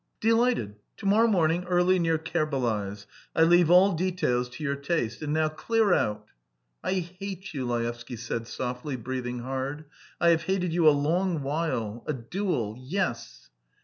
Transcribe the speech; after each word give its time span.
"Delighted. 0.19 0.77
To 0.97 1.05
morrow 1.05 1.27
morning 1.27 1.63
early 1.65 1.99
near 1.99 2.17
Kerbalay's. 2.17 3.05
I 3.35 3.43
leave 3.43 3.69
all 3.69 3.91
details 3.91 4.49
to 4.49 4.63
your 4.63 4.75
taste. 4.75 5.21
And 5.21 5.31
now, 5.31 5.47
clear 5.47 5.93
out!" 5.93 6.25
"I 6.83 6.93
hate 6.93 7.53
you," 7.53 7.67
Laevsky 7.67 8.15
said 8.15 8.47
softly, 8.47 8.95
breathing 8.95 9.41
hard. 9.41 9.85
"I 10.19 10.29
have 10.29 10.41
hated 10.45 10.73
you 10.73 10.89
a 10.89 10.89
long 10.89 11.43
while! 11.43 12.03
A 12.07 12.13
duel! 12.13 12.77
Yes!" 12.79 13.51